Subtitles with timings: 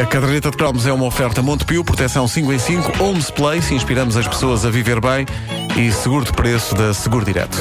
[0.00, 4.16] A caderneta de cromos é uma oferta Montepio, proteção 5 em 5, Homes Place, inspiramos
[4.16, 5.26] as pessoas a viver bem
[5.76, 7.58] e seguro de preço da Seguro Direto.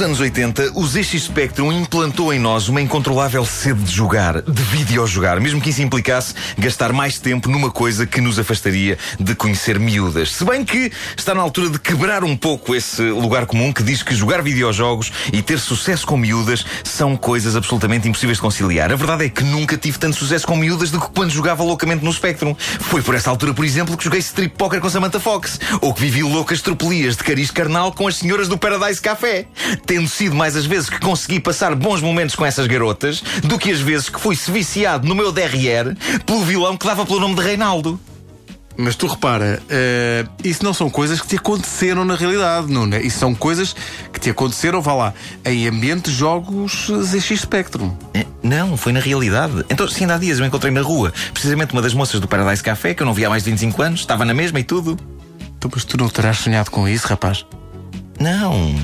[0.00, 4.40] Durante os anos 80, o ZX Spectrum implantou em nós uma incontrolável sede de jogar,
[4.40, 9.34] de videojogar, mesmo que isso implicasse gastar mais tempo numa coisa que nos afastaria de
[9.34, 10.32] conhecer miúdas.
[10.32, 14.02] Se bem que está na altura de quebrar um pouco esse lugar comum que diz
[14.02, 18.90] que jogar videojogos e ter sucesso com miúdas são coisas absolutamente impossíveis de conciliar.
[18.90, 22.02] A verdade é que nunca tive tanto sucesso com miúdas do que quando jogava loucamente
[22.02, 22.56] no Spectrum.
[22.80, 26.00] Foi por essa altura, por exemplo, que joguei strip poker com Samantha Fox, ou que
[26.00, 29.46] vivi loucas tropelias de cariz carnal com as senhoras do Paradise Café
[29.90, 33.72] tendo sido mais as vezes que consegui passar bons momentos com essas garotas do que
[33.72, 37.42] as vezes que fui viciado no meu DRR pelo vilão que dava pelo nome de
[37.42, 37.98] Reinaldo.
[38.76, 43.02] Mas tu repara, eh, isso não são coisas que te aconteceram na realidade, é?
[43.02, 43.74] Isso são coisas
[44.12, 47.92] que te aconteceram, vá lá, em ambiente de jogos ZX Spectrum.
[48.14, 49.64] Eh, Não, foi na realidade.
[49.68, 52.62] Então, se ainda há dias eu encontrei na rua precisamente uma das moças do Paradise
[52.62, 54.96] Café, que eu não via há mais de 25 anos, estava na mesma e tudo.
[55.58, 57.44] Então, mas tu não terás sonhado com isso, rapaz?
[58.20, 58.76] Não.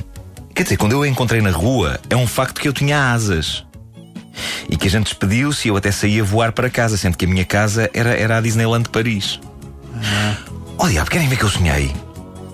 [0.56, 3.62] Quer dizer, quando eu a encontrei na rua, é um facto que eu tinha asas.
[4.70, 7.28] E que a gente despediu-se e eu até saía voar para casa, sendo que a
[7.28, 9.38] minha casa era, era a Disneyland de Paris.
[10.78, 11.94] Oh, diabo, querem ver que eu sonhei?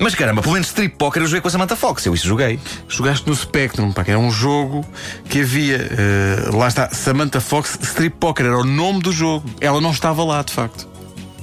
[0.00, 2.58] Mas caramba, pelo menos strip poker eu joguei com a Samantha Fox, eu isso joguei.
[2.88, 4.84] Jogaste no Spectrum, pá, que era um jogo
[5.28, 5.76] que havia.
[5.76, 9.48] eh, lá está, Samantha Fox Strip Poker, era o nome do jogo.
[9.60, 10.88] Ela não estava lá, de facto.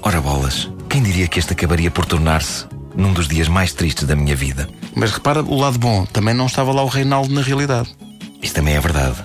[0.02, 4.16] Ora bolas, quem diria que este acabaria por tornar-se num dos dias mais tristes da
[4.16, 4.70] minha vida?
[4.96, 7.90] Mas repara o lado bom, também não estava lá o Reinaldo na realidade.
[8.42, 9.22] Isso também é verdade.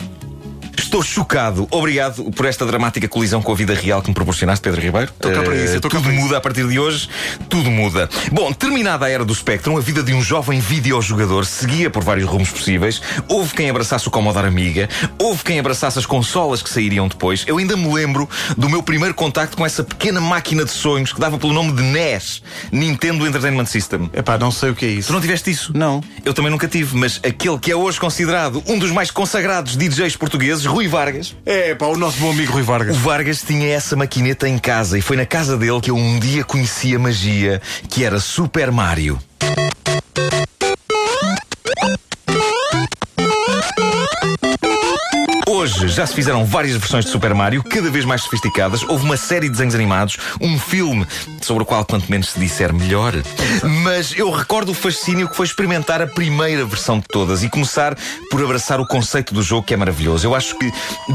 [0.95, 1.67] Estou chocado.
[1.73, 5.11] Obrigado por esta dramática colisão com a vida real que me proporcionaste, Pedro Ribeiro.
[5.11, 7.09] Estou cá para isso, cá tudo muda a partir de hoje.
[7.49, 8.09] Tudo muda.
[8.31, 12.29] Bom, terminada a era do Spectrum, a vida de um jovem videojogador seguia por vários
[12.29, 13.03] rumos possíveis.
[13.27, 14.89] Houve quem abraçasse o Commodore Amiga,
[15.19, 17.43] houve quem abraçasse as consolas que sairiam depois.
[17.49, 21.19] Eu ainda me lembro do meu primeiro contacto com essa pequena máquina de sonhos que
[21.19, 22.41] dava pelo nome de NES,
[22.71, 24.09] Nintendo Entertainment System.
[24.13, 25.09] Epá, não sei o que é isso.
[25.09, 25.73] Tu não tiveste isso?
[25.77, 26.01] Não.
[26.25, 30.15] Eu também nunca tive, mas aquele que é hoje considerado um dos mais consagrados DJs
[30.15, 31.37] portugueses, Rui Vargas.
[31.45, 32.97] É, pá, o nosso bom amigo Rui Vargas.
[32.97, 36.19] O Vargas tinha essa maquineta em casa e foi na casa dele que eu um
[36.19, 39.19] dia conheci a magia, que era Super Mario.
[45.95, 48.83] Já se fizeram várias versões de Super Mario, cada vez mais sofisticadas.
[48.83, 51.07] Houve uma série de desenhos animados, um filme
[51.41, 53.15] sobre o qual, quanto menos se disser, melhor.
[53.85, 57.97] Mas eu recordo o fascínio que foi experimentar a primeira versão de todas e começar
[58.29, 60.27] por abraçar o conceito do jogo, que é maravilhoso.
[60.27, 60.73] Eu acho que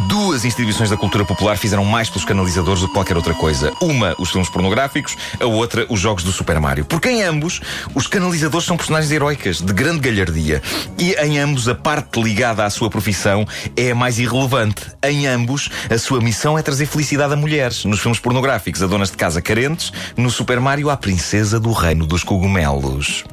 [0.07, 3.73] duas instituições da cultura popular fizeram mais pelos canalizadores do que qualquer outra coisa.
[3.81, 6.85] Uma, os filmes pornográficos, a outra, os jogos do Super Mario.
[6.85, 7.59] Porque em ambos,
[7.93, 10.61] os canalizadores são personagens heroicas, de grande galhardia.
[10.97, 14.68] E em ambos, a parte ligada à sua profissão é a mais irrelevante.
[15.03, 17.85] Em ambos, a sua missão é trazer felicidade a mulheres.
[17.85, 19.91] Nos filmes pornográficos, a donas de casa carentes.
[20.17, 23.23] No Super Mario, a princesa do reino dos cogumelos.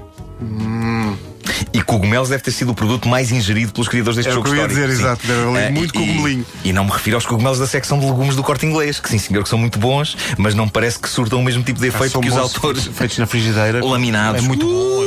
[1.72, 4.54] E cogumelos deve ter sido o produto mais ingerido pelos criadores deste É jogo que
[4.54, 4.94] eu ia dizer, sim.
[5.00, 5.26] exato.
[5.26, 6.46] Deve haver Ah, muito e- cogumelinho.
[6.64, 9.18] E não me refiro aos cogumelos da secção de legumes do corte inglês, que sim,
[9.18, 12.12] senhor, que são muito bons, mas não parece que surtam o mesmo tipo de efeito
[12.12, 13.82] São que os autores Feitos na frigideira.
[13.86, 14.42] laminados.
[14.44, 15.05] É muito bom, é muito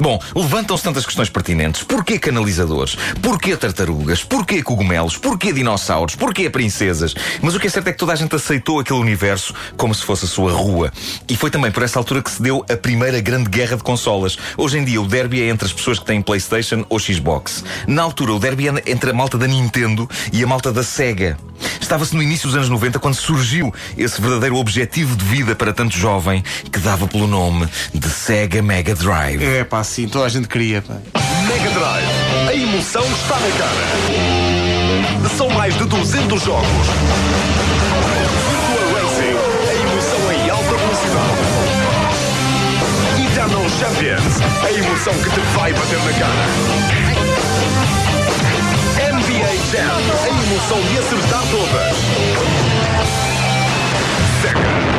[0.00, 0.20] bom.
[0.34, 1.82] Levantam-se tantas questões pertinentes.
[1.82, 2.96] Porquê canalizadores?
[3.22, 4.22] Porquê tartarugas?
[4.22, 5.16] Porquê cogumelos?
[5.16, 6.14] Porquê dinossauros?
[6.14, 7.14] Porquê princesas?
[7.42, 10.04] Mas o que é certo é que toda a gente aceitou aquele universo como se
[10.04, 10.92] fosse a sua rua.
[11.28, 14.36] E foi também por essa altura que se deu a primeira grande guerra de consolas.
[14.56, 17.64] Hoje em dia o derby é entre as pessoas que têm PlayStation ou Xbox.
[17.86, 21.36] Na altura o derby é entre a malta da Nintendo e a malta da Sega.
[21.80, 25.96] Estava-se no início dos anos 90 quando surgiu esse verdadeiro objetivo de vida para tanto
[25.96, 29.42] jovem que dava pelo nome de Sega Mega Drive.
[29.42, 30.94] É, pá, sim, toda a gente queria, pá.
[31.48, 32.06] Mega Drive.
[32.48, 33.86] A emoção está na cara.
[35.36, 36.66] São mais de 200 jogos.
[38.50, 39.36] Virtua Racing.
[39.68, 41.40] A emoção em alta velocidade.
[43.26, 44.34] Eternal Champions.
[44.62, 46.44] A emoção que te vai bater na cara.
[49.14, 50.00] NBA Jam.
[50.22, 51.96] A emoção de acertar todas.
[54.42, 54.97] Sega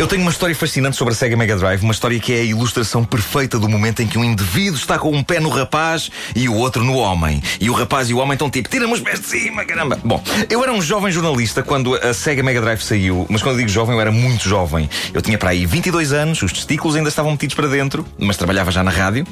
[0.00, 2.42] Eu tenho uma história fascinante sobre a Sega Mega Drive, uma história que é a
[2.42, 6.48] ilustração perfeita do momento em que um indivíduo está com um pé no rapaz e
[6.48, 7.42] o outro no homem.
[7.60, 10.00] E o rapaz e o homem estão tipo, tira-me os pés de cima, caramba.
[10.02, 13.58] Bom, eu era um jovem jornalista quando a Sega Mega Drive saiu, mas quando eu
[13.58, 14.88] digo jovem, eu era muito jovem.
[15.12, 18.70] Eu tinha para aí 22 anos, os testículos ainda estavam metidos para dentro, mas trabalhava
[18.70, 19.26] já na rádio.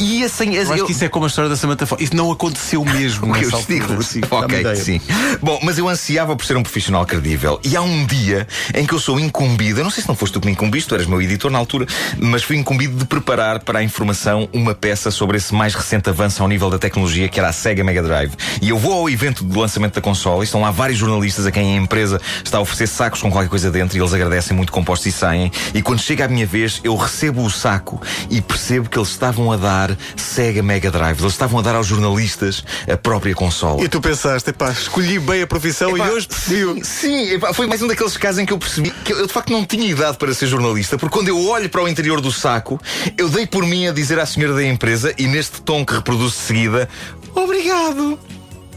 [0.00, 2.02] E assim, Eu acho que isso é como a história da Samantha Fox.
[2.02, 3.30] Isso não aconteceu mesmo.
[3.30, 3.86] O que eu nessa altura.
[3.86, 4.02] digo?
[4.02, 5.00] Sim, dá-me ok, sim.
[5.40, 7.60] Bom, mas eu ansiava por ser um profissional credível.
[7.62, 10.32] E há um dia em que eu sou incumbido, eu não sei se não foste
[10.32, 11.86] tu que me incumbiste, tu eras meu editor na altura,
[12.18, 16.42] mas fui incumbido de preparar para a informação uma peça sobre esse mais recente avanço
[16.42, 18.32] ao nível da tecnologia que era a Sega Mega Drive.
[18.60, 21.50] E eu vou ao evento de lançamento da consola e estão lá vários jornalistas a
[21.50, 24.72] quem a empresa está a oferecer sacos com qualquer coisa dentro e eles agradecem muito
[24.72, 25.52] compostos e saem.
[25.74, 28.00] E quando chega a minha vez, eu recebo o saco
[28.30, 31.20] e percebo que eles estavam a dar Sega Mega Drive.
[31.20, 33.82] Eles estavam a dar aos jornalistas a própria consola.
[33.82, 36.84] E tu pensaste, epá, escolhi bem a profissão Epá, e hoje percebi.
[36.84, 39.32] Sim, sim, epá, foi mais um daqueles casos em que eu percebi que eu de
[39.32, 42.32] facto não tinha idade para ser jornalista, porque quando eu olho para o interior do
[42.32, 42.80] saco,
[43.16, 46.36] eu dei por mim a dizer à senhora da empresa, e neste tom que reproduzo
[46.36, 46.88] de seguida,
[47.34, 48.18] obrigado.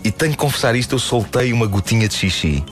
[0.04, 2.64] E tenho que confessar isto, eu soltei uma gotinha de xixi.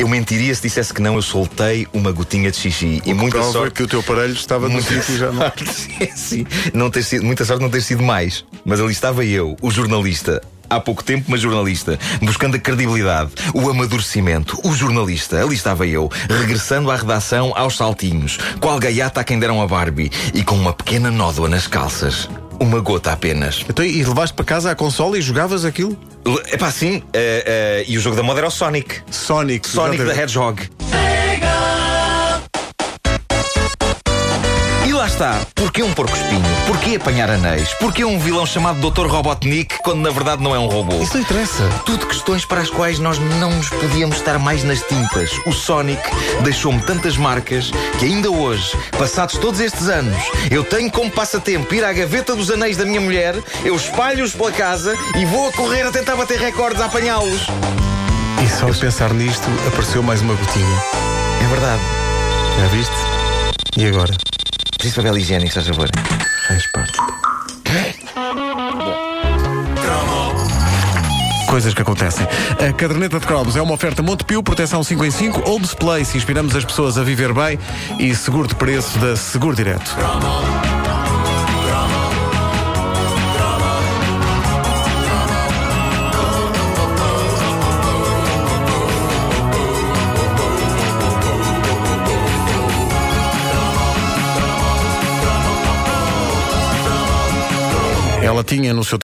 [0.00, 3.02] Eu mentiria se dissesse que não, eu soltei uma gotinha de xixi.
[3.04, 3.74] e muita sorte.
[3.74, 5.42] que o teu aparelho estava no sítio já não.
[5.52, 5.64] sorte,
[6.16, 8.46] sim, não ter sido, muita sorte não ter sido mais.
[8.64, 10.40] Mas ali estava eu, o jornalista.
[10.72, 15.42] Há pouco tempo, mas jornalista, buscando a credibilidade, o amadurecimento, o jornalista.
[15.42, 20.10] Ali estava eu, regressando à redação aos saltinhos, qual gaiata a quem deram a Barbie
[20.32, 22.26] e com uma pequena nódoa nas calças.
[22.58, 23.62] Uma gota apenas.
[23.68, 25.94] Então, e levaste para casa a consola e jogavas aquilo?
[26.46, 27.02] É pá, sim.
[27.12, 29.02] eh, eh, e o jogo da moda era o Sonic.
[29.10, 29.68] Sonic.
[29.68, 30.20] Sonic the exatamente.
[30.22, 30.70] Hedgehog.
[35.12, 35.40] Está.
[35.54, 36.42] Porquê um porco espinho?
[36.66, 37.68] Porquê apanhar anéis?
[37.74, 39.06] Porquê um vilão chamado Dr.
[39.06, 40.96] Robotnik quando na verdade não é um robô?
[41.02, 41.68] Isso não interessa.
[41.84, 45.30] Tudo questões para as quais nós não nos podíamos estar mais nas tintas.
[45.46, 46.02] O Sonic
[46.42, 50.16] deixou-me tantas marcas que ainda hoje, passados todos estes anos,
[50.50, 54.50] eu tenho como passatempo ir à gaveta dos anéis da minha mulher, eu espalho-os pela
[54.50, 57.46] casa e vou a correr a tentar bater recordes a apanhá-los.
[58.42, 60.82] E só de pensar nisto, apareceu mais uma gotinha.
[61.44, 61.82] É verdade.
[62.58, 62.94] Já viste?
[63.76, 64.31] E agora?
[64.82, 65.92] Preciso de papel higiênico, estás a?
[66.48, 66.98] Faz parte.
[71.46, 72.26] Coisas que acontecem.
[72.58, 76.56] A caderneta de cromos é uma oferta Montepio, proteção 5 em 5, Homes Place, inspiramos
[76.56, 77.60] as pessoas a viver bem
[78.00, 79.94] e seguro de preço da Seguro Direto.
[98.42, 98.98] Ela tinha no seu